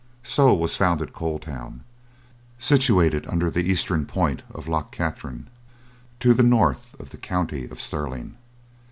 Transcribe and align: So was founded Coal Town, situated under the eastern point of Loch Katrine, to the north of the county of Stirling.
So 0.23 0.51
was 0.55 0.75
founded 0.75 1.13
Coal 1.13 1.37
Town, 1.37 1.81
situated 2.57 3.27
under 3.27 3.51
the 3.51 3.61
eastern 3.71 4.07
point 4.07 4.41
of 4.49 4.67
Loch 4.67 4.91
Katrine, 4.91 5.45
to 6.19 6.33
the 6.33 6.41
north 6.41 6.99
of 6.99 7.11
the 7.11 7.17
county 7.17 7.65
of 7.67 7.79
Stirling. 7.79 8.33